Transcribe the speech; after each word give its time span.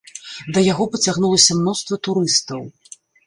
Да 0.55 0.63
яго 0.71 0.87
пацягнулася 0.95 1.57
мноства 1.59 1.99
турыстаў. 2.09 2.67